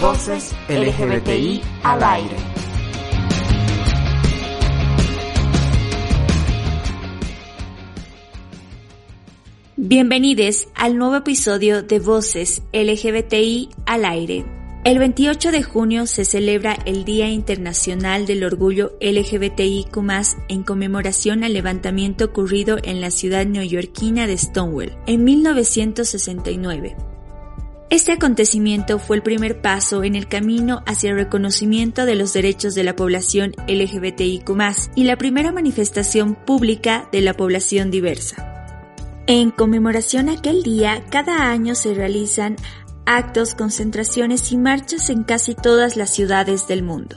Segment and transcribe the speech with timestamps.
[0.00, 2.36] Voces LGBTI al aire.
[9.76, 14.44] Bienvenidos al nuevo episodio de Voces LGBTI al aire.
[14.84, 19.96] El 28 de junio se celebra el Día Internacional del Orgullo LGBTIQ+,
[20.48, 27.15] en conmemoración al levantamiento ocurrido en la ciudad neoyorquina de Stonewall en 1969.
[27.88, 32.74] Este acontecimiento fue el primer paso en el camino hacia el reconocimiento de los derechos
[32.74, 34.50] de la población LGBTIQ
[34.96, 38.52] y la primera manifestación pública de la población diversa.
[39.28, 42.56] En conmemoración a aquel día, cada año se realizan
[43.06, 47.16] actos, concentraciones y marchas en casi todas las ciudades del mundo.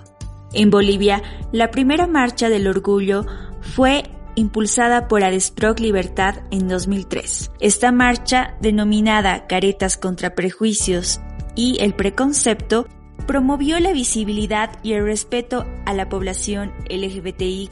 [0.53, 3.25] En Bolivia, la primera marcha del orgullo
[3.61, 4.03] fue
[4.39, 7.51] impulsada por Adesproc Libertad en 2003.
[7.59, 11.19] Esta marcha, denominada Caretas contra Prejuicios
[11.55, 12.87] y el Preconcepto,
[13.27, 17.69] promovió la visibilidad y el respeto a la población LGBTIQ+.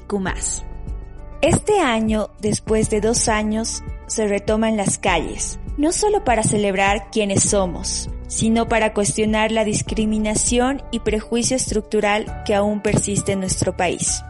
[1.42, 7.10] Este año, después de dos años, se retoma en las calles, no solo para celebrar
[7.12, 13.78] quiénes somos, sino para cuestionar la discriminación y prejuicio estructural que aún persiste en nuestro
[13.78, 14.22] país.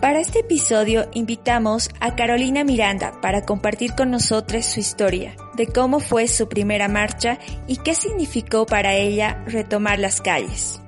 [0.00, 5.98] Para este episodio invitamos a Carolina Miranda para compartir con nosotros su historia, de cómo
[5.98, 10.80] fue su primera marcha y qué significó para ella retomar las calles.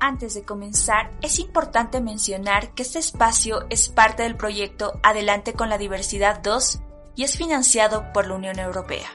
[0.00, 5.68] Antes de comenzar, es importante mencionar que este espacio es parte del proyecto Adelante con
[5.68, 6.80] la Diversidad 2
[7.14, 9.08] y es financiado por la Unión Europea.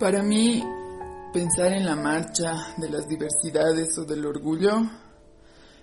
[0.00, 0.62] Para mí,
[1.36, 4.72] pensar en la marcha de las diversidades o del orgullo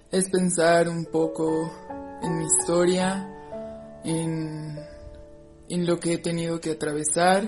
[0.09, 1.71] es pensar un poco
[2.23, 4.79] en mi historia, en,
[5.69, 7.47] en lo que he tenido que atravesar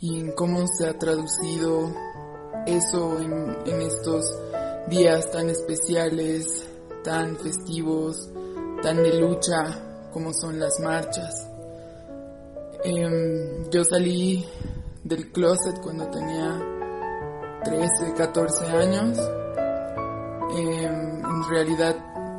[0.00, 1.94] y en cómo se ha traducido
[2.66, 4.24] eso en, en estos
[4.88, 6.46] días tan especiales,
[7.04, 8.30] tan festivos,
[8.82, 11.46] tan de lucha como son las marchas.
[12.82, 14.42] Em, yo salí
[15.04, 16.69] del closet cuando tenía
[17.64, 19.18] 13, 14 años.
[20.56, 21.96] Em, en realidad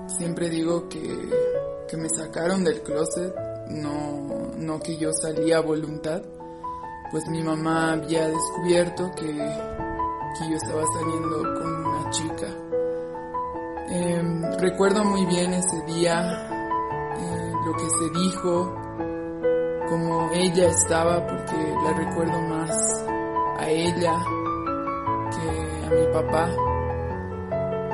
[0.08, 1.30] siempre digo que,
[1.88, 3.34] que, me sacaron del closet,
[3.70, 6.22] no, no que yo salía a voluntad,
[7.12, 12.48] pues mi mamá había descubierto que, que yo estaba saliendo con una chica.
[13.90, 16.50] Em, recuerdo muy bien ese día,
[17.18, 18.76] eh, lo que se dijo,
[19.88, 22.72] como ella estaba, porque la recuerdo más
[23.60, 24.14] a ella
[25.92, 26.50] mi papá.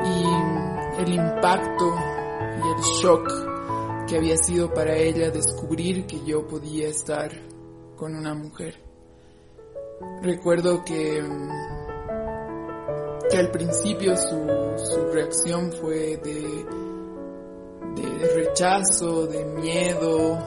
[0.05, 1.95] Y el impacto
[2.57, 3.47] y el shock
[4.07, 7.31] que había sido para ella descubrir que yo podía estar
[7.95, 8.75] con una mujer.
[10.21, 11.23] Recuerdo que,
[13.29, 14.47] que al principio su,
[14.77, 16.65] su reacción fue de,
[17.95, 20.37] de rechazo, de miedo,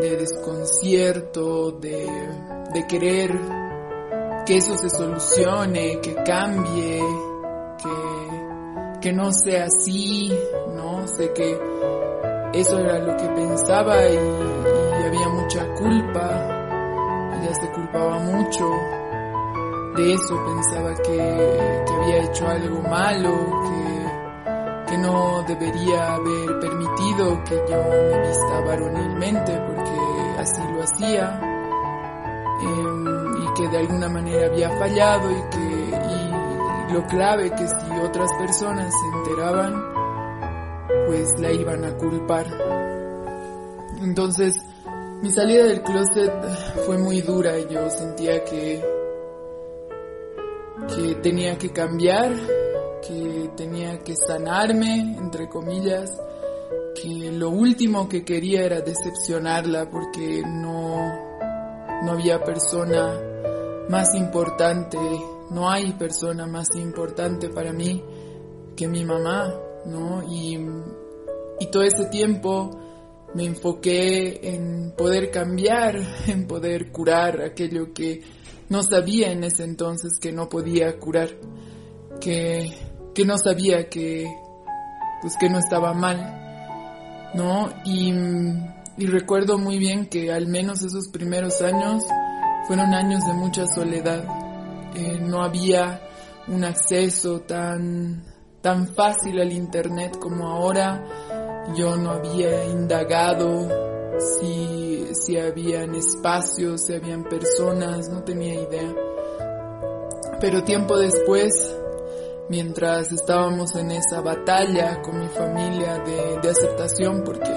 [0.00, 2.06] de desconcierto, de,
[2.72, 3.63] de querer
[4.46, 7.00] que eso se solucione, que cambie,
[7.82, 10.30] que, que no sea así,
[10.74, 11.06] ¿no?
[11.06, 11.58] Sé que
[12.52, 14.16] eso era lo que pensaba y,
[15.06, 18.64] había mucha culpa, ella se culpaba mucho
[19.96, 21.16] de eso, pensaba que,
[21.86, 23.30] que había hecho algo malo,
[23.64, 31.43] que, que no debería haber permitido que yo me vista varonilmente porque así lo hacía.
[33.74, 39.74] De alguna manera había fallado y que lo clave que si otras personas se enteraban
[41.08, 42.46] pues la iban a culpar.
[44.00, 44.54] Entonces
[45.20, 46.32] mi salida del closet
[46.86, 48.80] fue muy dura y yo sentía que
[50.94, 52.32] que tenía que cambiar
[53.02, 56.16] que tenía que sanarme entre comillas
[56.94, 61.34] que lo último que quería era decepcionarla porque no
[62.04, 63.33] no había persona
[63.88, 64.98] más importante,
[65.50, 68.02] no hay persona más importante para mí
[68.76, 69.54] que mi mamá,
[69.86, 70.22] ¿no?
[70.28, 70.58] Y,
[71.60, 72.70] y todo ese tiempo
[73.34, 75.96] me enfoqué en poder cambiar,
[76.26, 78.22] en poder curar aquello que
[78.68, 81.30] no sabía en ese entonces que no podía curar,
[82.20, 82.72] que,
[83.14, 84.26] que no sabía que,
[85.20, 87.68] pues que no estaba mal, ¿no?
[87.84, 88.12] Y,
[88.96, 92.04] y recuerdo muy bien que al menos esos primeros años
[92.66, 94.24] fueron años de mucha soledad.
[94.94, 96.00] Eh, no había
[96.48, 98.24] un acceso tan,
[98.60, 101.04] tan fácil al internet como ahora.
[101.76, 103.68] Yo no había indagado
[104.18, 108.94] si, si habían espacios, si habían personas, no tenía idea.
[110.40, 111.52] Pero tiempo después,
[112.48, 117.50] mientras estábamos en esa batalla con mi familia de, de aceptación, porque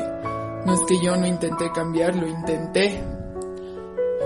[0.66, 3.04] no es que yo no intenté cambiarlo, intenté,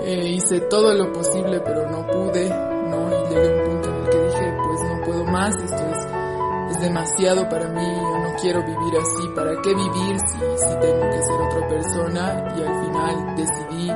[0.04, 3.08] eh, hice todo lo posible pero no pude, ¿no?
[3.08, 6.76] Y llegué a un punto en el que dije, pues no puedo más, esto es,
[6.76, 11.10] es demasiado para mí, yo no quiero vivir así, ¿para qué vivir si, si tengo
[11.10, 12.54] que ser otra persona?
[12.56, 13.88] Y al final decidí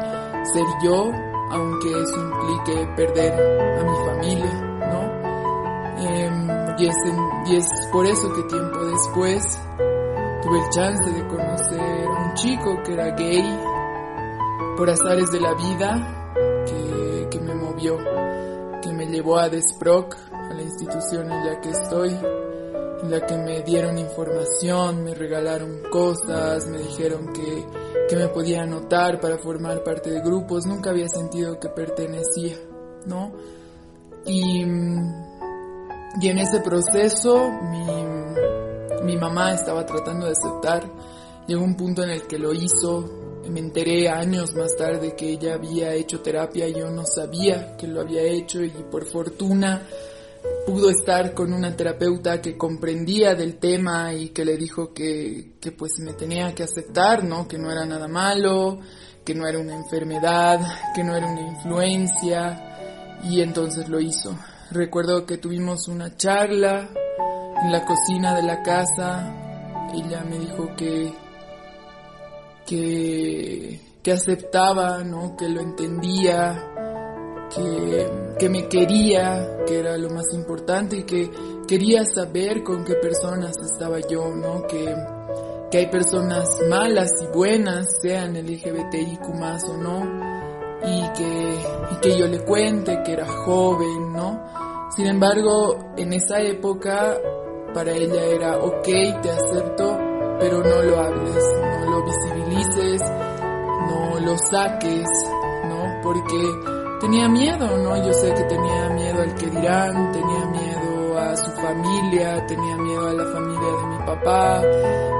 [0.53, 1.11] ser yo,
[1.51, 3.33] aunque eso implique perder
[3.79, 4.53] a mi familia,
[4.93, 5.17] ¿no?
[5.99, 6.31] Eh,
[6.79, 6.97] y, es
[7.47, 9.43] y es por eso que tiempo después
[10.43, 13.59] tuve el chance de conocer a un chico que era gay,
[14.77, 16.35] por azares de la vida
[16.67, 17.97] que, que me movió,
[18.83, 22.11] que me llevó a Desproc, a la institución en la que estoy,
[23.03, 27.67] en la que me dieron información, me regalaron cosas, me dijeron que,
[28.09, 32.57] que me podía anotar para formar parte de grupos, nunca había sentido que pertenecía,
[33.07, 33.33] ¿no?
[34.27, 34.63] Y,
[36.21, 40.91] y en ese proceso mi, mi mamá estaba tratando de aceptar,
[41.47, 45.55] llegó un punto en el que lo hizo, me enteré años más tarde que ella
[45.55, 49.83] había hecho terapia, yo no sabía que lo había hecho y por fortuna
[50.67, 55.73] pudo estar con una terapeuta que comprendía del tema y que le dijo que, que
[55.73, 57.47] pues me tenía que aceptar, ¿no?
[57.47, 58.81] Que no era nada malo,
[59.25, 60.61] que no era una enfermedad,
[60.95, 64.37] que no era una influencia y entonces lo hizo.
[64.71, 66.89] Recuerdo que tuvimos una charla
[67.63, 69.33] en la cocina de la casa,
[69.95, 71.13] ella me dijo que
[72.67, 75.37] que, que aceptaba, ¿no?
[75.37, 76.73] que lo entendía,
[77.55, 81.31] que, que me quería, que era lo más importante y que
[81.67, 84.67] quería saber con qué personas estaba yo, ¿no?
[84.67, 84.95] que,
[85.71, 90.37] que hay personas malas y buenas, sean LGBTIQ más o no,
[90.85, 91.59] y que,
[91.93, 94.45] y que yo le cuente que era joven, ¿no?
[94.95, 97.19] Sin embargo, en esa época
[97.75, 99.99] para ella era, ok, te acepto,
[100.39, 105.07] pero no lo hables, no lo visibilices, no lo saques,
[105.69, 106.01] ¿no?
[106.03, 106.39] Porque
[107.01, 107.97] tenía miedo, ¿no?
[108.05, 113.09] Yo sé que tenía miedo al que dirán, tenía miedo a su familia, tenía miedo
[113.09, 114.63] a la familia de mi papá,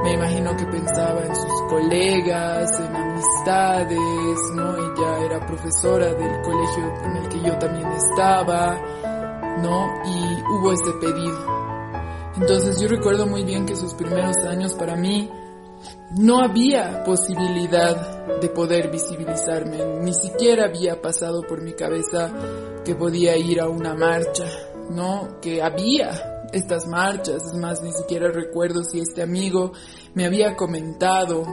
[0.03, 4.75] me imagino que pensaba en sus colegas, en amistades, ¿no?
[4.77, 8.77] Ella era profesora del colegio en el que yo también estaba,
[9.61, 9.87] ¿no?
[10.05, 11.56] Y hubo ese pedido,
[12.39, 15.29] entonces yo recuerdo muy bien que sus primeros años para mí
[16.17, 22.31] no había posibilidad de poder visibilizarme, ni siquiera había pasado por mi cabeza
[22.85, 24.45] que podía ir a una marcha,
[24.89, 25.39] ¿no?
[25.41, 29.73] Que había estas marchas, es más, ni siquiera recuerdo si este amigo
[30.13, 31.43] me había comentado,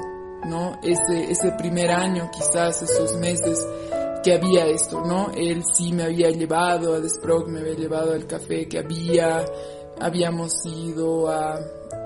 [0.47, 0.79] ¿no?
[0.83, 3.67] Ese, ese primer año, quizás esos meses
[4.23, 5.31] que había esto, ¿no?
[5.37, 9.45] Él sí me había llevado a Desprog, me había llevado al café que había,
[10.01, 11.59] habíamos ido a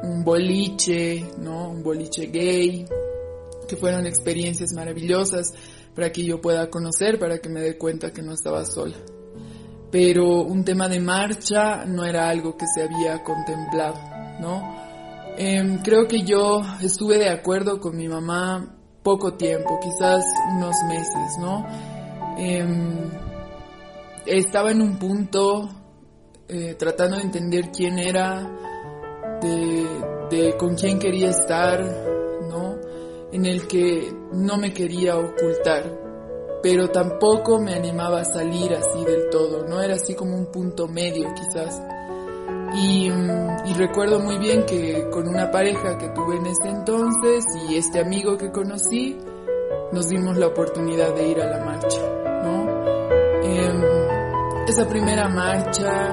[0.03, 1.71] un boliche, ¿no?
[1.71, 2.87] Un boliche gay,
[3.69, 5.53] que fueron experiencias maravillosas
[5.95, 8.97] para que yo pueda conocer, para que me dé cuenta que no estaba sola.
[9.91, 13.99] Pero un tema de marcha no era algo que se había contemplado,
[14.41, 14.77] ¿no?
[15.37, 21.39] Em, creo que yo estuve de acuerdo con mi mamá poco tiempo, quizás unos meses,
[21.41, 21.65] ¿no?
[22.37, 23.11] Em,
[24.27, 25.69] estaba en un punto
[26.49, 28.51] eh, tratando de entender quién era,
[29.43, 31.83] de, con quién quería estar,
[32.49, 32.77] ¿no?
[33.31, 35.85] En el que no me quería ocultar,
[36.63, 39.83] pero tampoco me animaba a salir así del todo, ¿no?
[39.83, 41.83] Era así como un punto medio quizás.
[42.75, 47.77] Y, y, recuerdo muy bien que con una pareja que tuve en ese entonces y
[47.77, 49.19] este amigo que conocí,
[49.93, 52.01] nos dimos la oportunidad de ir a la marcha,
[52.43, 52.69] ¿no?
[53.43, 53.83] Em,
[54.67, 56.13] esa primera marcha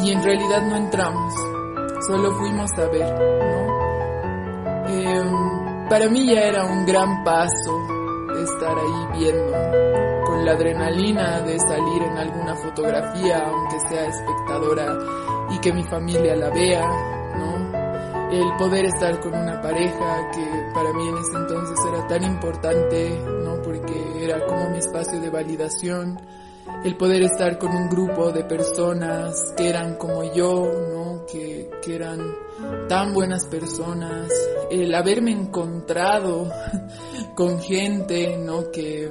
[0.00, 1.34] y en realidad no entramos,
[2.06, 3.14] solo fuimos a ver,
[3.50, 4.88] ¿no?
[4.88, 7.78] Em, para mí ya era un gran paso
[8.42, 14.98] estar ahí viendo, con la adrenalina de salir en alguna fotografía, aunque sea espectadora,
[15.50, 16.86] y que mi familia la vea,
[17.36, 17.82] ¿no?
[18.32, 23.20] el poder estar con una pareja que para mí en ese entonces era tan importante,
[23.44, 23.60] ¿no?
[23.60, 26.18] Porque era como mi espacio de validación,
[26.84, 31.26] el poder estar con un grupo de personas que eran como yo, ¿no?
[31.26, 32.20] Que, que eran
[32.88, 34.30] tan buenas personas,
[34.70, 36.50] el haberme encontrado
[37.36, 38.70] con gente, ¿no?
[38.70, 39.10] Que,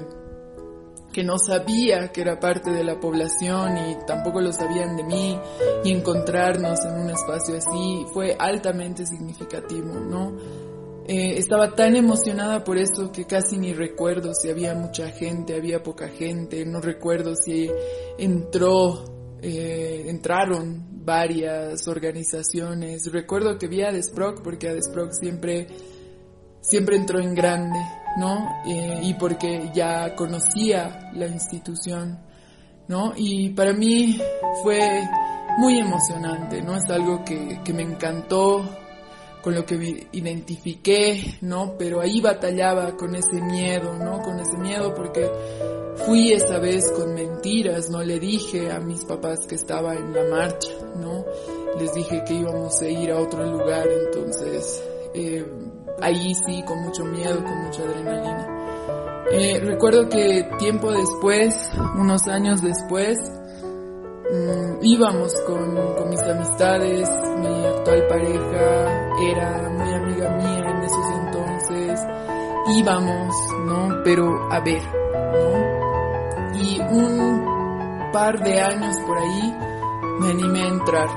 [1.12, 5.40] que no sabía que era parte de la población y tampoco lo sabían de mí
[5.84, 10.32] y encontrarnos en un espacio así fue altamente significativo, ¿no?
[11.08, 15.82] Eh, estaba tan emocionada por eso que casi ni recuerdo si había mucha gente, había
[15.82, 17.70] poca gente, no recuerdo si
[18.18, 19.04] entró,
[19.42, 23.12] eh, entraron varias organizaciones.
[23.12, 25.68] Recuerdo que vi a Desproc porque a Desproc siempre,
[26.62, 27.80] siempre entró en grande,
[28.20, 28.62] ¿no?
[28.68, 32.20] Eh, y porque ya conocía la institución,
[32.88, 33.14] ¿no?
[33.16, 34.20] Y para mí
[34.62, 35.02] fue
[35.58, 36.78] muy emocionante, ¿no?
[36.78, 38.64] Es algo que, que me encantó,
[39.42, 41.76] con lo que identifiqué, ¿no?
[41.78, 44.22] Pero ahí batallaba con ese miedo, ¿no?
[44.22, 45.30] Con ese miedo porque
[46.06, 50.24] fui esa vez con mentiras, no le dije a mis papás que estaba en la
[50.26, 51.26] marcha, ¿no?
[51.80, 54.84] Les dije que íbamos a ir a otro lugar, entonces
[55.14, 55.46] eh,
[56.02, 58.48] ahí sí, con mucho miedo, con mucha adrenalina.
[59.32, 63.18] Eh, recuerdo que tiempo después, unos años después,
[64.32, 71.06] mmm, íbamos con, con, mis amistades, mi actual pareja era muy amiga mía en esos
[71.26, 72.00] entonces,
[72.76, 73.36] íbamos,
[73.66, 74.04] ¿no?
[74.04, 74.84] Pero a ver,
[75.34, 76.60] ¿no?
[76.60, 79.58] Y un par de años por ahí
[80.20, 81.10] me animé a entrar.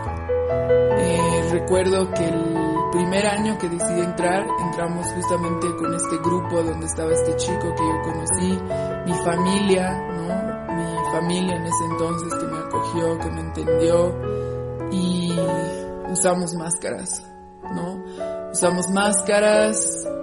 [0.97, 2.57] Eh, recuerdo que el
[2.93, 7.83] primer año que decidí entrar, entramos justamente con este grupo donde estaba este chico que
[7.83, 8.59] yo conocí,
[9.05, 10.75] mi familia, ¿no?
[10.75, 14.34] Mi familia en ese entonces que me acogió, que me entendió
[16.15, 17.23] usamos máscaras,
[17.75, 18.03] ¿no?
[18.51, 19.77] Usamos máscaras,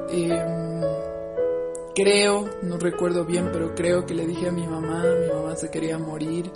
[0.10, 0.82] eh,
[1.94, 5.70] creo, no recuerdo bien, pero creo que le dije a mi mamá, mi mamá se
[5.70, 6.52] quería morir,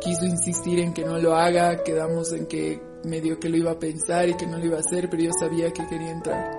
[0.00, 3.78] quiso insistir en que no lo haga, quedamos en que medio que lo iba a
[3.78, 6.58] pensar y que no lo iba a hacer, pero yo sabía que quería entrar.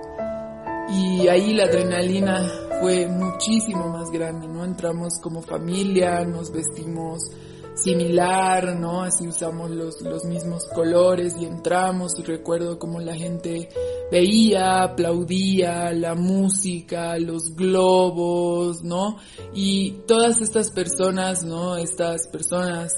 [0.90, 2.48] Y ahí la adrenalina
[2.80, 4.64] fue muchísimo más grande, ¿no?
[4.64, 7.30] Entramos como familia, nos vestimos
[7.74, 9.02] similar, ¿no?
[9.02, 13.68] Así usamos los, los mismos colores y entramos y recuerdo como la gente
[14.10, 19.18] veía, aplaudía, la música, los globos, ¿no?
[19.54, 21.76] Y todas estas personas, ¿no?
[21.76, 22.92] Estas personas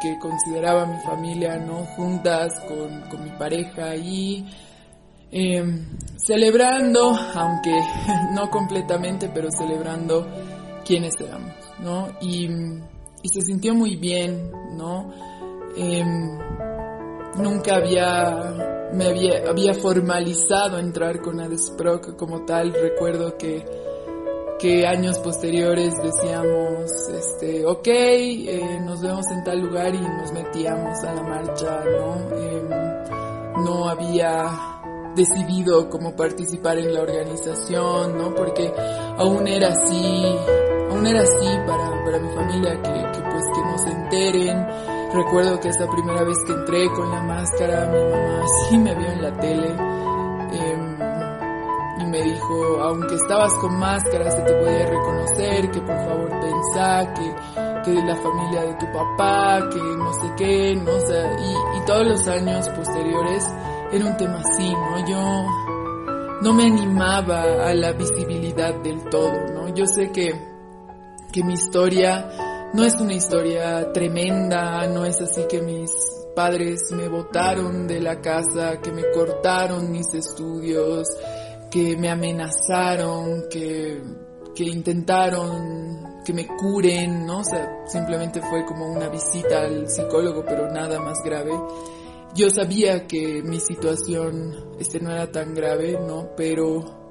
[0.00, 1.84] que consideraba mi familia, ¿no?
[1.96, 4.44] Juntas con, con mi pareja y
[5.30, 5.64] eh,
[6.16, 7.80] celebrando, aunque
[8.34, 10.26] no completamente, pero celebrando
[10.84, 12.08] quiénes éramos, ¿no?
[12.20, 12.48] Y,
[13.26, 15.10] y se sintió muy bien, ¿no?
[15.76, 16.04] Eh,
[17.36, 23.84] nunca había, me había, formalizado entrar con Adesproc como tal, recuerdo que
[24.58, 31.04] que años posteriores decíamos, este, ok, eh, nos vemos en tal lugar y nos metíamos
[31.04, 32.16] a la marcha, ¿no?
[32.34, 32.62] Eh,
[33.62, 34.50] no había
[35.14, 38.34] decidido cómo participar en la organización, ¿no?
[38.34, 38.72] Porque
[39.18, 40.24] aún era así,
[40.96, 44.66] aún era así para, para mi familia que, que pues que no se enteren.
[45.12, 49.08] Recuerdo que esa primera vez que entré con la máscara, mi mamá sí me vio
[49.08, 49.76] en la tele.
[50.52, 50.92] Eh,
[52.06, 57.34] me dijo, aunque estabas con máscara se te podía reconocer, que por favor pensá, que,
[57.84, 62.06] que la familia de tu papá, que no sé qué, no sé, y, y todos
[62.06, 63.44] los años posteriores
[63.92, 65.06] era un tema así, ¿no?
[65.06, 65.46] Yo
[66.42, 69.68] no me animaba a la visibilidad del todo, ¿no?
[69.74, 70.55] Yo sé que,
[71.36, 75.90] que mi historia no es una historia tremenda, no es así que mis
[76.34, 81.06] padres me botaron de la casa, que me cortaron mis estudios,
[81.70, 84.00] que me amenazaron, que,
[84.54, 87.40] que intentaron que me curen, ¿no?
[87.40, 91.52] O sea, simplemente fue como una visita al psicólogo, pero nada más grave.
[92.34, 96.30] Yo sabía que mi situación este no era tan grave, ¿no?
[96.34, 97.05] Pero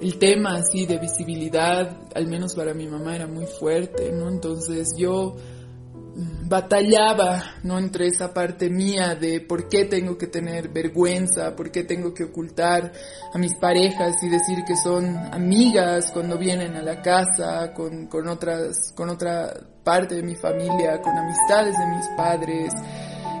[0.00, 4.28] el tema así de visibilidad, al menos para mi mamá, era muy fuerte, ¿no?
[4.28, 5.34] Entonces yo
[6.48, 7.78] batallaba, ¿no?
[7.78, 12.24] Entre esa parte mía de por qué tengo que tener vergüenza, por qué tengo que
[12.24, 12.92] ocultar
[13.32, 18.28] a mis parejas y decir que son amigas cuando vienen a la casa, con, con
[18.28, 19.52] otras, con otra
[19.84, 22.72] parte de mi familia, con amistades de mis padres.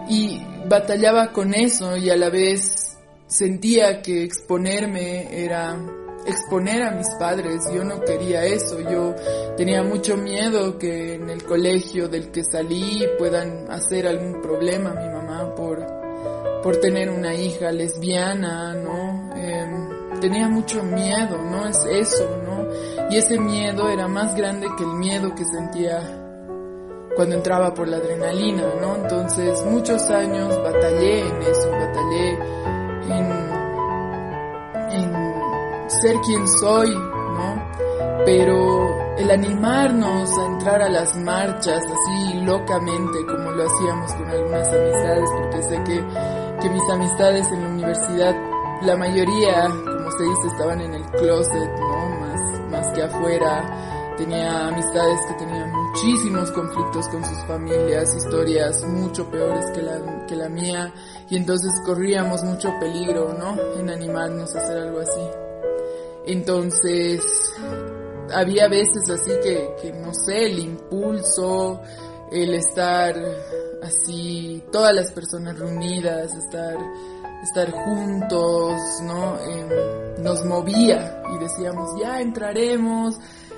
[0.08, 2.96] Y batallaba con eso y a la vez
[3.26, 5.76] sentía que exponerme era
[6.28, 9.14] exponer a mis padres, yo no quería eso, yo
[9.56, 14.94] tenía mucho miedo que en el colegio del que salí puedan hacer algún problema a
[14.94, 15.84] mi mamá por,
[16.62, 19.34] por tener una hija lesbiana, ¿no?
[19.36, 21.66] Em, tenía mucho miedo, ¿no?
[21.66, 22.66] Es eso, ¿no?
[23.10, 26.18] Y ese miedo era más grande que el miedo que sentía
[27.18, 28.94] cuando entraba por la adrenalina, ¿no?
[28.96, 32.38] Entonces muchos años batallé en eso, batallé
[33.08, 33.47] en,
[35.88, 37.68] ser quien soy, ¿no?
[38.24, 44.68] Pero el animarnos a entrar a las marchas así locamente como lo hacíamos con algunas
[44.68, 46.04] amistades, porque sé que,
[46.60, 48.36] que mis amistades en la universidad,
[48.82, 52.08] la mayoría, como se dice, estaban en el closet, ¿no?
[52.20, 54.14] Más, más que afuera.
[54.16, 60.34] Tenía amistades que tenían muchísimos conflictos con sus familias, historias mucho peores que la, que
[60.34, 60.92] la mía,
[61.30, 63.56] y entonces corríamos mucho peligro, ¿no?
[63.78, 65.47] En animarnos a hacer algo así.
[66.28, 67.22] Entonces,
[68.34, 71.80] había veces así que, que, no sé, el impulso,
[72.30, 73.16] el estar
[73.82, 76.76] así, todas las personas reunidas, estar,
[77.42, 79.36] estar juntos, ¿no?
[79.36, 83.16] Eh, nos movía y decíamos, ya entraremos,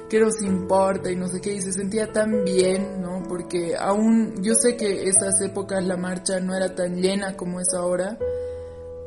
[0.09, 1.11] ¿qué nos importa?
[1.11, 3.25] Y no sé qué, y se sentía tan bien, ¿no?
[3.29, 7.75] Porque aún, yo sé que esas épocas la marcha no era tan llena como es
[7.75, 8.17] ahora,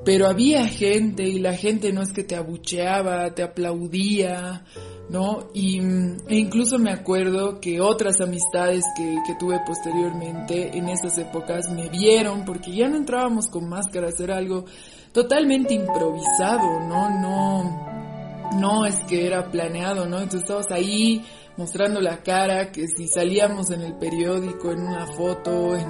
[0.05, 4.65] pero había gente y la gente no es que te abucheaba, te aplaudía,
[5.09, 5.47] ¿no?
[5.53, 11.69] Y, e incluso me acuerdo que otras amistades que, que, tuve posteriormente en esas épocas
[11.71, 14.65] me vieron porque ya no entrábamos con máscaras, era algo
[15.13, 17.09] totalmente improvisado, ¿no?
[17.21, 20.17] No, no es que era planeado, ¿no?
[20.17, 21.23] Entonces estabas ahí
[21.55, 25.87] mostrando la cara, que si salíamos en el periódico, en una foto, en,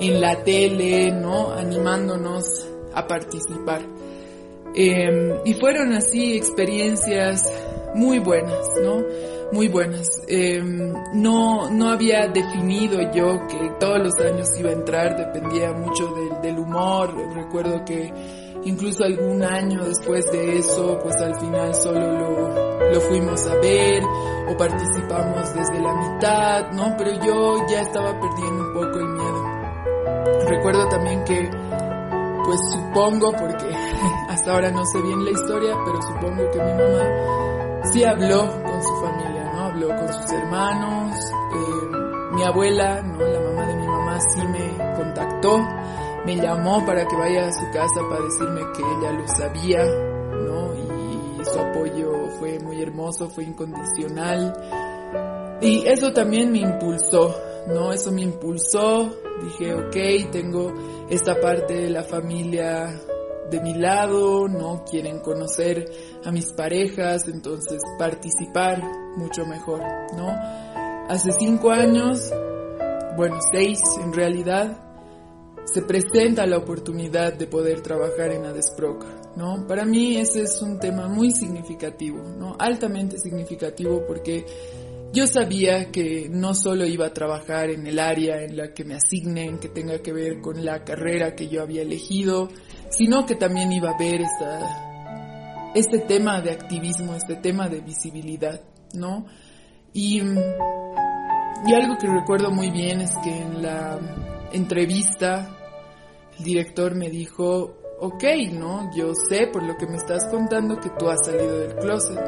[0.00, 1.52] en la tele, ¿no?
[1.52, 2.44] Animándonos
[2.94, 3.82] a participar.
[4.74, 7.44] Eh, y fueron así experiencias
[7.94, 9.02] muy buenas, ¿no?
[9.52, 10.22] Muy buenas.
[10.28, 10.62] Eh,
[11.14, 16.40] no, no había definido yo que todos los años iba a entrar, dependía mucho del,
[16.42, 17.12] del humor.
[17.34, 18.12] Recuerdo que
[18.64, 24.02] incluso algún año después de eso, pues al final solo lo, lo fuimos a ver
[24.48, 26.94] o participamos desde la mitad, ¿no?
[26.96, 29.50] Pero yo ya estaba perdiendo un poco el miedo.
[30.48, 31.50] Recuerdo también que
[32.50, 33.72] pues supongo, porque
[34.28, 38.82] hasta ahora no sé bien la historia, pero supongo que mi mamá sí habló con
[38.82, 39.60] su familia, ¿no?
[39.66, 41.16] Habló con sus hermanos,
[41.54, 41.96] eh,
[42.32, 43.18] mi abuela, ¿no?
[43.20, 45.58] La mamá de mi mamá sí me contactó,
[46.26, 50.74] me llamó para que vaya a su casa para decirme que ella lo sabía, ¿no?
[50.74, 52.10] Y su apoyo
[52.40, 54.52] fue muy hermoso, fue incondicional.
[55.62, 57.36] Y eso también me impulsó,
[57.68, 57.92] ¿no?
[57.92, 59.14] Eso me impulsó.
[59.42, 60.72] Dije, ok, tengo
[61.08, 62.98] esta parte de la familia
[63.50, 65.84] de mi lado, no quieren conocer
[66.24, 68.82] a mis parejas, entonces participar
[69.16, 69.82] mucho mejor,
[70.16, 70.28] ¿no?
[71.08, 72.32] Hace cinco años,
[73.16, 74.78] bueno, seis en realidad,
[75.64, 79.04] se presenta la oportunidad de poder trabajar en Adesproc,
[79.36, 79.66] ¿no?
[79.66, 82.56] Para mí ese es un tema muy significativo, ¿no?
[82.58, 84.46] Altamente significativo porque
[85.12, 88.94] yo sabía que no solo iba a trabajar en el área en la que me
[88.94, 92.48] asignen, que tenga que ver con la carrera que yo había elegido,
[92.90, 98.60] sino que también iba a ver esta, este tema de activismo, este tema de visibilidad,
[98.94, 99.26] ¿no?
[99.92, 103.98] Y, y algo que recuerdo muy bien es que en la
[104.52, 105.56] entrevista
[106.38, 108.90] el director me dijo, ok, ¿no?
[108.94, 112.20] Yo sé por lo que me estás contando que tú has salido del closet,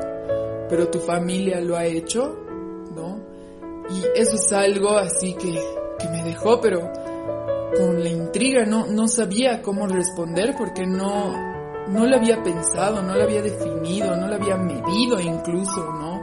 [0.68, 2.51] pero tu familia lo ha hecho,
[2.94, 3.20] ¿no?
[3.90, 5.60] Y eso es algo así que,
[5.98, 6.90] que me dejó, pero
[7.76, 11.32] con la intriga, no, no sabía cómo responder porque no,
[11.88, 16.22] no lo había pensado, no lo había definido, no lo había medido incluso, ¿no?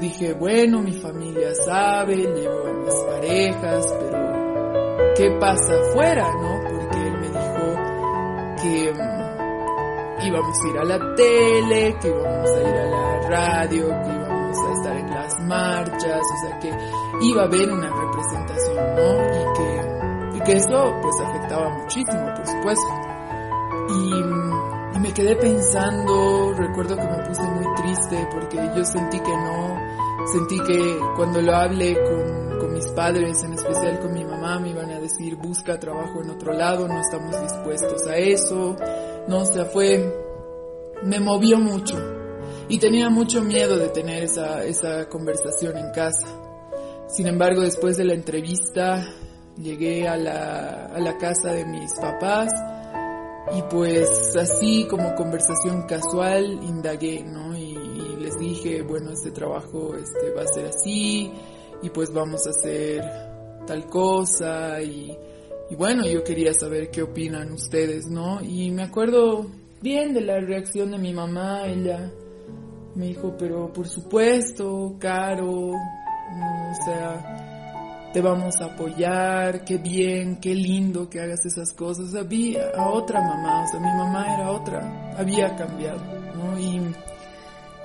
[0.00, 6.60] Dije, bueno, mi familia sabe, llevo a mis parejas, pero ¿qué pasa afuera, no?
[6.68, 12.60] Porque él me dijo que um, íbamos a ir a la tele, que íbamos a
[12.60, 14.23] ir a la radio, que
[15.34, 16.70] las marchas, o sea que
[17.22, 19.22] iba a haber una representación, ¿no?
[19.24, 22.92] Y que, y que eso pues afectaba muchísimo, por supuesto.
[23.88, 29.36] Y, y me quedé pensando, recuerdo que me puse muy triste porque yo sentí que
[29.36, 29.76] no,
[30.32, 34.70] sentí que cuando lo hablé con, con mis padres, en especial con mi mamá, me
[34.70, 38.76] iban a decir busca trabajo en otro lado, no estamos dispuestos a eso,
[39.28, 40.12] no, o sea, fue,
[41.02, 42.13] me movió mucho
[42.68, 46.26] y tenía mucho miedo de tener esa, esa conversación en casa.
[47.08, 49.06] Sin embargo, después de la entrevista,
[49.58, 52.50] llegué a la, a la casa de mis papás
[53.56, 57.56] y pues así como conversación casual indagué, ¿no?
[57.56, 61.30] Y, y, les dije, bueno, este trabajo este, va a ser así
[61.82, 63.02] y pues vamos a hacer
[63.66, 65.14] tal cosa y,
[65.68, 68.40] y bueno, yo quería saber qué opinan ustedes, ¿no?
[68.42, 69.46] Y me acuerdo
[69.82, 72.10] bien de la reacción de mi mamá, ella
[72.94, 80.54] me dijo, pero por supuesto, Caro, o sea, te vamos a apoyar, qué bien, qué
[80.54, 82.06] lindo que hagas esas cosas.
[82.06, 86.00] O sea, vi a otra mamá, o sea, mi mamá era otra, había cambiado,
[86.34, 86.58] ¿no?
[86.58, 86.80] Y,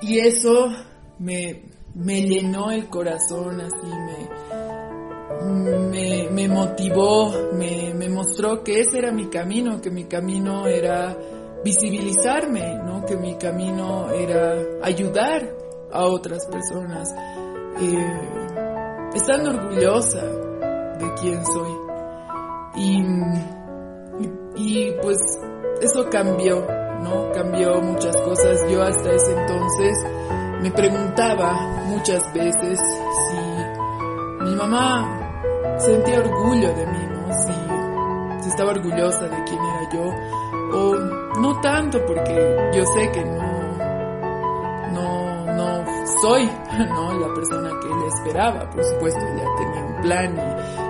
[0.02, 0.70] y eso
[1.18, 1.64] me,
[1.96, 3.88] me llenó el corazón, así
[5.42, 10.68] me, me, me motivó, me, me mostró que ese era mi camino, que mi camino
[10.68, 11.18] era
[11.64, 13.06] visibilizarme, ¿no?
[13.06, 15.50] Que mi camino era ayudar
[15.92, 17.10] a otras personas,
[17.82, 21.72] eh, estando orgullosa de quién soy.
[22.76, 23.04] Y,
[24.56, 25.18] y, pues
[25.82, 26.66] eso cambió,
[27.02, 27.32] ¿no?
[27.34, 28.60] Cambió muchas cosas.
[28.70, 29.98] Yo hasta ese entonces
[30.62, 32.80] me preguntaba muchas veces
[33.30, 37.34] si mi mamá sentía orgullo de mí, ¿no?
[37.34, 40.96] Si, si estaba orgullosa de quién era yo o
[41.40, 42.34] no tanto porque
[42.74, 43.78] yo sé que no,
[44.94, 45.86] no, no
[46.22, 46.46] soy,
[46.90, 47.20] ¿no?
[47.20, 50.36] La persona que él esperaba, por supuesto, ya tenía un plan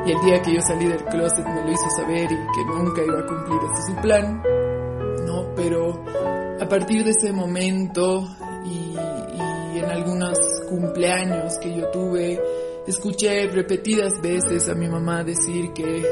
[0.06, 3.04] y, el día que yo salí del closet me lo hizo saber y que nunca
[3.04, 4.42] iba a cumplir este su plan,
[5.26, 5.54] ¿no?
[5.56, 6.04] Pero
[6.60, 8.28] a partir de ese momento
[8.66, 8.96] y,
[9.76, 10.38] y en algunos
[10.68, 12.40] cumpleaños que yo tuve,
[12.88, 16.04] escuché repetidas veces a mi mamá decir que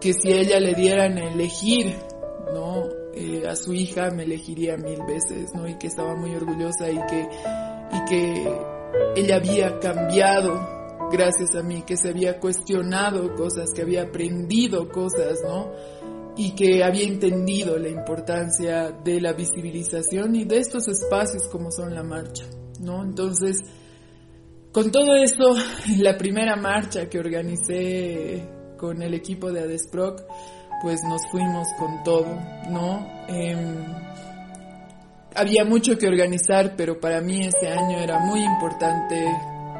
[0.00, 1.96] que si ella le dieran a elegir.
[3.20, 5.66] Eh, a su hija me elegiría mil veces, ¿no?
[5.66, 7.28] Y que estaba muy orgullosa y que,
[7.92, 8.48] y que
[9.16, 15.40] ella había cambiado gracias a mí, que se había cuestionado cosas, que había aprendido cosas,
[15.42, 15.72] ¿no?
[16.36, 21.92] Y que había entendido la importancia de la visibilización y de estos espacios como son
[21.94, 22.44] la marcha,
[22.80, 23.02] ¿no?
[23.02, 23.64] Entonces,
[24.70, 25.56] con todo esto,
[25.98, 30.22] la primera marcha que organicé con el equipo de Adesproc,
[30.80, 32.26] pues nos fuimos con todo,
[32.68, 33.06] ¿no?
[33.28, 33.84] Em,
[35.34, 39.30] había mucho que organizar, pero para mí este año era muy importante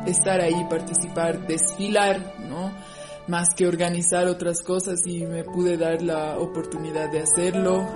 [0.07, 2.73] estar ahí, participar, desfilar, ¿no?
[3.27, 7.87] Más que organizar otras cosas y me pude dar la oportunidad de hacerlo.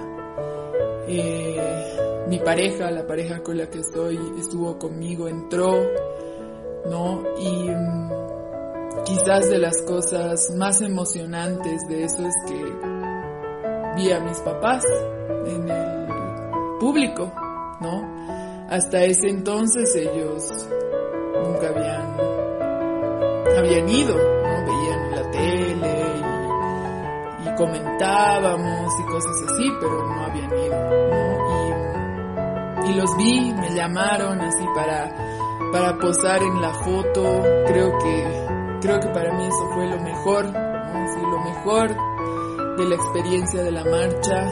[1.08, 5.86] Eh, mi pareja, la pareja con la que estoy, estuvo conmigo, entró,
[6.86, 7.22] ¿no?
[7.38, 8.21] Y mm,
[9.12, 12.64] quizás de las cosas más emocionantes de eso es que
[13.96, 14.82] vi a mis papás
[15.46, 16.06] en el
[16.80, 17.30] público,
[17.80, 18.66] ¿no?
[18.70, 20.48] Hasta ese entonces ellos
[21.44, 22.16] nunca habían,
[23.58, 24.66] habían ido, ¿no?
[24.66, 26.04] Veían la tele
[27.44, 32.86] y, comentábamos y cosas así, pero no habían ido, ¿no?
[32.86, 35.14] Y, y los vi, me llamaron así para,
[35.70, 38.51] para posar en la foto, creo que,
[38.82, 41.14] creo que para mí eso fue lo mejor, ¿no?
[41.14, 44.50] Sí, lo mejor de la experiencia de la marcha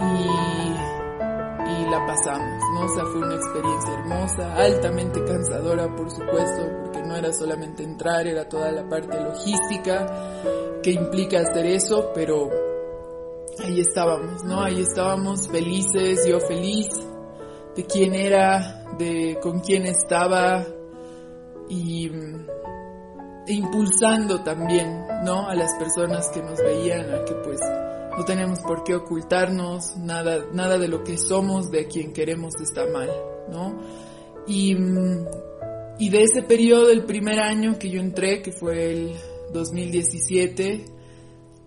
[0.00, 2.80] y, y la pasamos, ¿no?
[2.80, 8.26] O sea, fue una experiencia hermosa, altamente cansadora, por supuesto, porque no era solamente entrar,
[8.26, 10.06] era toda la parte logística
[10.82, 12.50] que implica hacer eso, pero
[13.64, 14.60] ahí estábamos, ¿no?
[14.60, 16.88] Ahí estábamos felices, yo feliz
[17.76, 20.64] de quién era, de con quién estaba
[21.68, 22.10] y
[23.48, 25.48] impulsando también, ¿no?
[25.48, 27.60] A las personas que nos veían, a que pues
[28.16, 32.86] no tenemos por qué ocultarnos, nada, nada de lo que somos, de quien queremos está
[32.86, 33.10] mal,
[33.50, 33.78] ¿no?
[34.46, 34.76] Y,
[35.98, 39.12] y de ese periodo, el primer año que yo entré, que fue el
[39.52, 40.84] 2017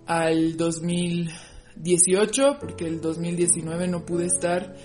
[0.08, 4.76] al 2018, porque el 2019 no pude estar,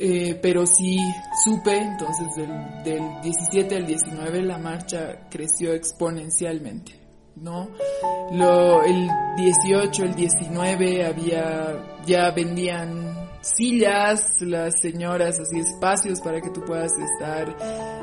[0.00, 0.96] eh, pero sí
[1.44, 7.00] supe, entonces del, del 17 al 19 la marcha creció exponencialmente.
[7.36, 7.68] ¿no?
[8.32, 16.50] Lo, el 18, el 19 había, ya vendían sillas, las señoras, así espacios para que
[16.50, 17.56] tú puedas estar,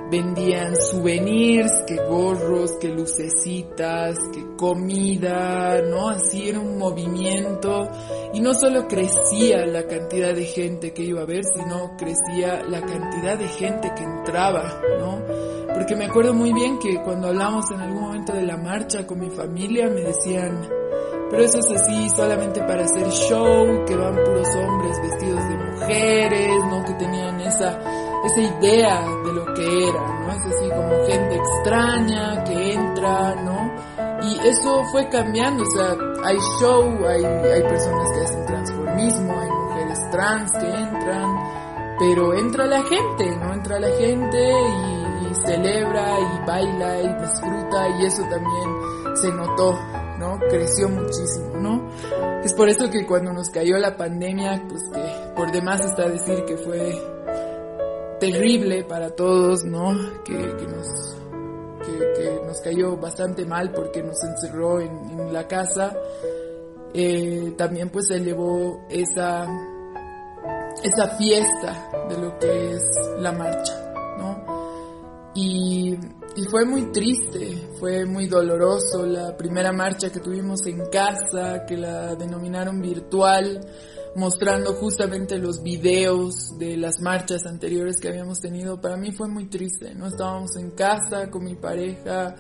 [0.10, 6.10] vendían souvenirs, que gorros, que lucecitas, que comida, ¿no?
[6.10, 7.88] Así era un movimiento
[8.34, 12.82] y no solo crecía la cantidad de gente que iba a ver, sino crecía la
[12.82, 15.22] cantidad de gente que entraba, ¿no?
[15.74, 19.20] Porque me acuerdo muy bien que cuando hablamos en algún momento de la marcha con
[19.20, 20.68] mi familia me decían,
[21.30, 26.66] pero eso es así solamente para hacer show, que van puros hombres vestidos de mujeres,
[26.70, 26.86] ¿no?
[26.86, 27.80] Que tenían esa,
[28.24, 30.32] esa idea de lo que era, ¿no?
[30.32, 33.72] Es así como gente extraña que entra, ¿no?
[34.24, 39.50] Y eso fue cambiando, o sea, hay show, hay, hay personas que hacen transformismo, hay
[39.50, 41.36] mujeres trans que entran,
[42.00, 43.54] pero entra la gente, ¿no?
[43.54, 44.52] Entra la gente
[45.22, 49.78] y celebra y baila y disfruta y eso también se notó
[50.18, 50.40] ¿no?
[50.50, 51.90] Creció muchísimo, ¿no?
[52.44, 56.44] Es por eso que cuando nos cayó la pandemia, pues que por demás está decir
[56.46, 56.94] que fue
[58.20, 59.96] terrible para todos, ¿no?
[60.24, 61.16] Que, nos,
[61.86, 65.96] que, nos cayó bastante mal porque nos encerró en, la casa.
[66.94, 69.46] Eh, también pues se llevó esa,
[70.84, 72.84] esa fiesta de lo que es
[73.20, 75.32] la marcha, ¿no?
[75.36, 75.96] Y
[76.38, 81.76] y fue muy triste, fue muy doloroso la primera marcha que tuvimos en casa, que
[81.76, 83.60] la denominaron virtual,
[84.16, 88.80] mostrando justamente los videos de las marchas anteriores que habíamos tenido.
[88.80, 90.06] Para mí fue muy triste, ¿no?
[90.06, 92.36] Estábamos en casa con mi pareja,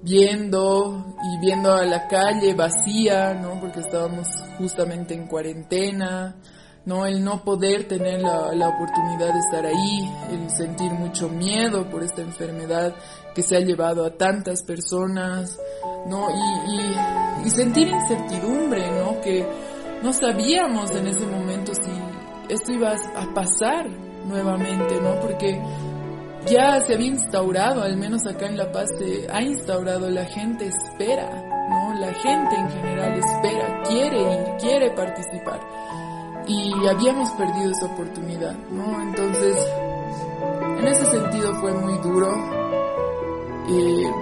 [0.00, 3.60] viendo y viendo a la calle vacía, ¿no?
[3.60, 6.40] Porque estábamos justamente en cuarentena
[6.86, 7.04] ¿no?
[7.04, 12.02] El no poder tener la, la, oportunidad de estar ahí, el sentir mucho miedo por
[12.04, 12.94] esta enfermedad
[13.36, 15.58] que se ha llevado a tantas personas,
[16.06, 16.26] ¿no?
[16.30, 19.20] Y, y, sentir incertidumbre, ¿no?
[19.20, 19.46] Que
[20.02, 23.86] no sabíamos en ese momento si esto iba a pasar
[24.24, 25.20] nuevamente, ¿no?
[25.20, 25.60] Porque
[26.46, 30.66] ya se había instaurado, al menos acá en La Paz se ha instaurado, la gente
[30.66, 31.28] espera,
[31.68, 31.92] ¿no?
[32.00, 35.60] La gente en general espera, quiere ir, quiere participar
[36.48, 39.02] y habíamos perdido esa oportunidad, ¿no?
[39.02, 39.56] Entonces,
[40.78, 42.65] en ese sentido fue muy duro.
[43.68, 44.14] Eh,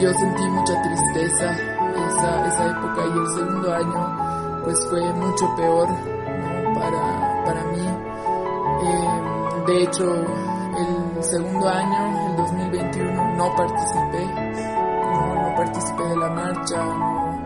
[0.00, 5.88] yo sentí mucha tristeza esa, esa época y el segundo año pues fue mucho peor
[5.88, 6.80] ¿no?
[6.80, 7.86] para, para mí.
[8.82, 10.14] Eh, de hecho,
[10.78, 17.42] el segundo año, el 2021, no participé, no, no participé de la marcha, no,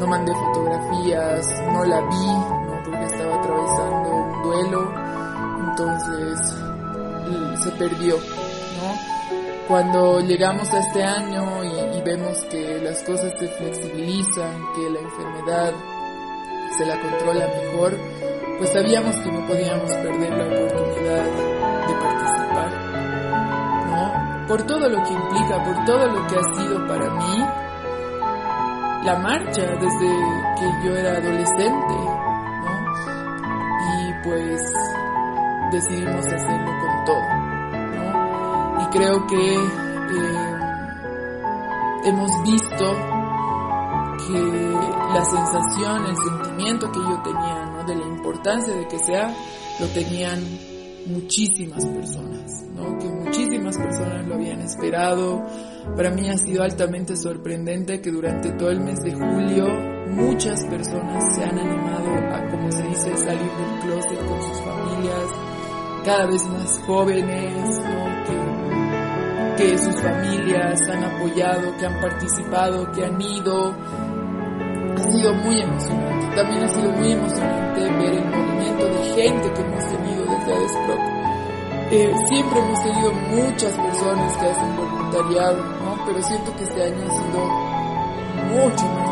[0.00, 4.92] no mandé fotografías, no la vi, porque estaba atravesando un duelo,
[5.68, 6.54] entonces
[7.62, 8.47] se perdió, ¿no?
[9.68, 15.74] Cuando llegamos a este año y, vemos que las cosas se flexibilizan, que la enfermedad
[16.78, 17.98] se la controla mejor,
[18.56, 21.24] pues sabíamos que no podíamos perder la oportunidad
[21.86, 22.70] de participar,
[23.90, 24.48] ¿no?
[24.48, 27.44] Por todo lo que implica, por todo lo que ha sido para mí
[29.04, 30.08] la marcha desde
[30.58, 31.94] que yo era adolescente,
[34.28, 34.62] pues
[35.70, 37.47] decidimos hacerlo con todo.
[38.88, 38.90] ¿No?
[38.90, 40.58] Creo que eh,
[42.04, 42.96] hemos visto
[44.26, 44.40] que
[45.14, 47.84] la sensación, el sentimiento que yo tenía ¿no?
[47.84, 49.34] de la importancia de que sea,
[49.80, 50.42] lo tenían
[51.06, 52.98] muchísimas personas, ¿no?
[52.98, 55.42] que muchísimas personas lo habían esperado.
[55.96, 59.66] Para mí ha sido altamente sorprendente que durante todo el mes de julio
[60.08, 65.24] muchas personas se han animado a, como se dice, salir del closet con sus familias,
[66.04, 67.78] cada vez más jóvenes,
[68.26, 68.37] que,
[69.58, 73.74] que sus familias han apoyado, que han participado, que han ido.
[74.96, 76.36] Ha sido muy emocionante.
[76.36, 81.00] También ha sido muy emocionante ver el movimiento de gente que hemos tenido desde ADESPROC.
[81.90, 86.04] Eh, siempre hemos tenido muchas personas que hacen voluntariado, ¿no?
[86.06, 87.40] Pero siento que este año ha sido
[88.54, 89.08] mucho más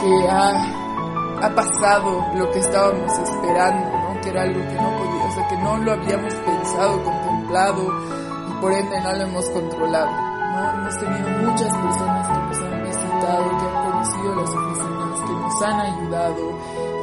[0.00, 4.20] que ha, ha pasado lo que estábamos esperando, ¿no?
[4.20, 8.19] Que era algo que no podía, o sea, que no lo habíamos pensado, contemplado
[8.60, 10.72] por ende no lo hemos controlado, ¿no?
[10.74, 15.62] Hemos tenido muchas personas que nos han visitado, que han conocido las oficinas, que nos
[15.62, 16.58] han ayudado,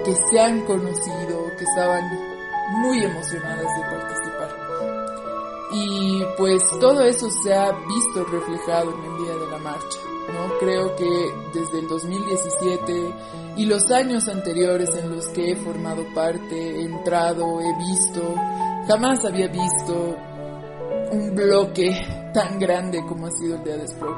[0.06, 2.38] que se han conocido, que estaban
[2.82, 4.67] muy emocionadas de participar.
[5.72, 10.00] Y pues todo eso se ha visto reflejado en el día de la marcha.
[10.34, 10.58] ¿no?
[10.60, 13.13] Creo que desde el 2017
[13.58, 18.22] y los años anteriores en los que he formado parte, he entrado, he visto,
[18.88, 20.15] jamás había visto
[21.12, 21.89] un bloque
[22.34, 24.17] tan grande como ha sido el de Adesproc.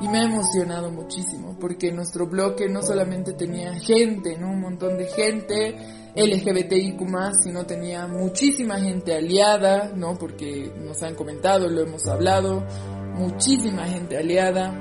[0.00, 4.50] Y me ha emocionado muchísimo porque nuestro bloque no solamente tenía gente, ¿no?
[4.50, 5.76] Un montón de gente
[6.16, 6.98] LGBTIQ+,
[7.42, 10.18] sino tenía muchísima gente aliada, ¿no?
[10.18, 12.64] Porque nos han comentado, lo hemos hablado,
[13.14, 14.74] muchísima gente aliada,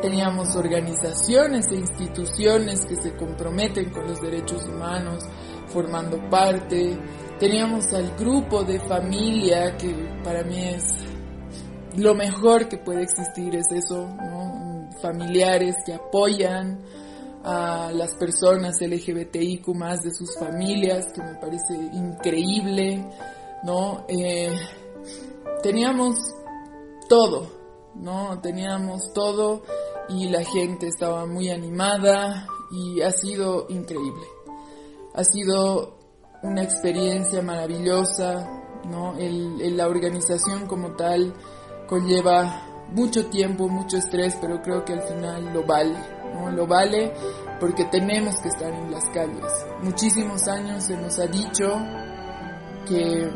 [0.00, 5.24] teníamos organizaciones e instituciones que se comprometen con los derechos humanos
[5.70, 6.98] formando parte,
[7.40, 9.88] teníamos al grupo de familia que
[10.22, 10.84] para mí es
[11.96, 14.06] lo mejor que puede existir es eso,
[15.00, 16.84] familiares que apoyan
[17.42, 23.02] a las personas LGBTIQ más de sus familias, que me parece increíble,
[23.64, 24.04] ¿no?
[24.08, 24.54] Eh,
[25.62, 26.16] teníamos
[27.08, 27.50] todo,
[27.94, 28.38] ¿no?
[28.40, 29.62] Teníamos todo
[30.10, 34.26] y la gente estaba muy animada y ha sido increíble.
[35.14, 35.99] Ha sido
[36.42, 38.48] una experiencia maravillosa,
[38.88, 39.16] ¿no?
[39.18, 41.34] El, la organización como tal
[41.86, 45.96] conlleva mucho tiempo, mucho estrés, pero creo que al final lo vale,
[46.34, 46.50] ¿no?
[46.50, 47.12] Lo vale
[47.58, 49.44] porque tenemos que estar en las calles.
[49.82, 51.68] Muchísimos años se nos ha dicho
[52.88, 53.30] que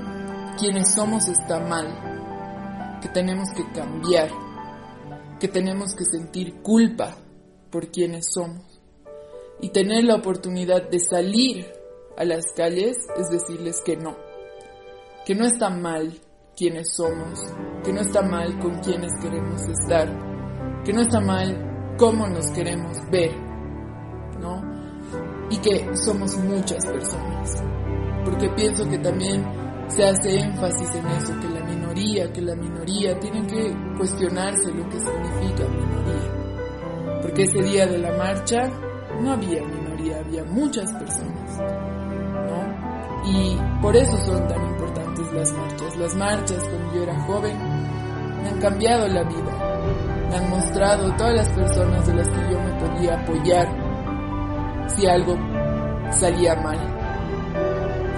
[0.59, 4.31] quienes somos está mal, que tenemos que cambiar,
[5.39, 7.17] que tenemos que sentir culpa
[7.71, 8.81] por quienes somos.
[9.61, 11.84] Y tener la oportunidad de salir
[12.17, 14.17] a las calles es decirles que no,
[15.27, 16.13] que no está mal
[16.57, 17.41] quienes somos,
[17.83, 20.09] que no está mal con quienes queremos estar,
[20.85, 23.33] que no está mal cómo nos queremos ver,
[24.39, 24.63] ¿no?
[25.51, 27.63] Y que somos muchas personas,
[28.25, 29.45] porque pienso que también
[29.89, 34.89] se hace énfasis en eso, que la minoría, que la minoría, tienen que cuestionarse lo
[34.89, 38.69] que significa minoría, porque ese día de la marcha
[39.21, 41.94] no había minoría, había muchas personas.
[43.27, 45.97] Y por eso son tan importantes las marchas.
[45.97, 47.59] Las marchas, cuando yo era joven,
[48.43, 52.61] me han cambiado la vida, me han mostrado todas las personas de las que yo
[52.61, 55.37] me podía apoyar si algo
[56.11, 56.79] salía mal.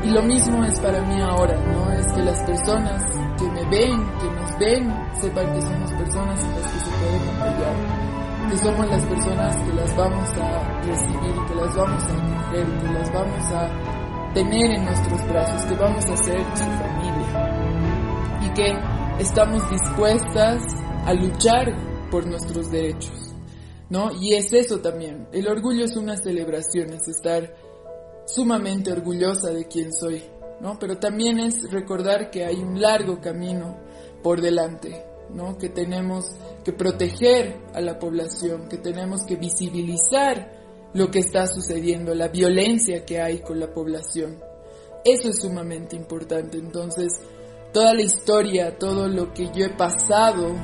[0.02, 1.92] Y lo mismo es para mí ahora, ¿no?
[1.92, 3.02] Es que las personas
[3.38, 7.28] que me ven, que nos ven, sepan que somos personas en las que se pueden
[7.36, 8.06] apoyar
[8.48, 12.92] que somos las personas que las vamos a recibir, que las vamos a acoger, que
[12.92, 13.70] las vamos a
[14.36, 20.62] tener en nuestros brazos, que vamos a ser su familia y que estamos dispuestas
[21.06, 23.34] a luchar por nuestros derechos,
[23.88, 24.10] ¿no?
[24.20, 25.26] Y es eso también.
[25.32, 27.54] El orgullo es una celebración, es estar
[28.26, 30.22] sumamente orgullosa de quien soy,
[30.60, 30.78] ¿no?
[30.78, 33.78] Pero también es recordar que hay un largo camino
[34.22, 35.56] por delante, ¿no?
[35.56, 36.26] Que tenemos
[36.62, 40.55] que proteger a la población, que tenemos que visibilizar
[40.96, 44.38] lo que está sucediendo, la violencia que hay con la población.
[45.04, 46.56] Eso es sumamente importante.
[46.56, 47.20] Entonces,
[47.72, 50.54] toda la historia, todo lo que yo he pasado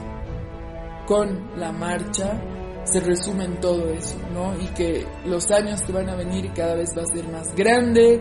[1.06, 2.40] con la marcha,
[2.84, 4.58] se resume en todo eso, ¿no?
[4.58, 8.20] Y que los años que van a venir cada vez va a ser más grande,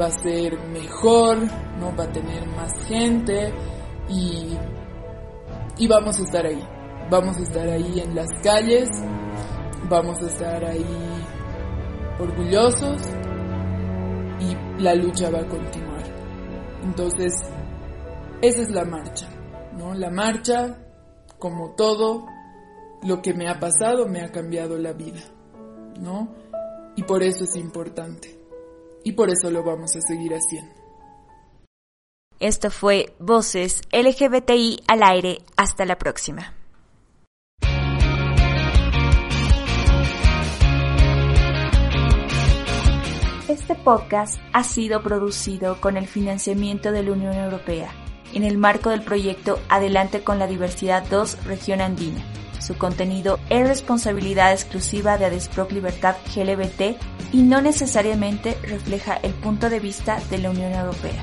[0.00, 1.38] va a ser mejor,
[1.80, 1.96] ¿no?
[1.96, 3.50] Va a tener más gente
[4.10, 4.56] y,
[5.78, 6.62] y vamos a estar ahí.
[7.10, 8.88] Vamos a estar ahí en las calles,
[9.88, 10.84] vamos a estar ahí
[12.18, 13.02] orgullosos
[14.40, 16.02] y la lucha va a continuar.
[16.82, 17.32] Entonces,
[18.42, 19.28] esa es la marcha,
[19.76, 19.94] ¿no?
[19.94, 20.78] La marcha,
[21.38, 22.26] como todo
[23.02, 25.20] lo que me ha pasado, me ha cambiado la vida,
[26.00, 26.34] ¿no?
[26.96, 28.38] Y por eso es importante.
[29.04, 30.74] Y por eso lo vamos a seguir haciendo.
[32.40, 35.38] Esto fue Voces LGBTI al aire.
[35.56, 36.54] Hasta la próxima.
[43.48, 47.92] Este podcast ha sido producido con el financiamiento de la Unión Europea
[48.34, 52.24] en el marco del proyecto Adelante con la Diversidad 2 Región Andina.
[52.58, 56.96] Su contenido es responsabilidad exclusiva de Adesproc Libertad GLBT
[57.32, 61.22] y no necesariamente refleja el punto de vista de la Unión Europea.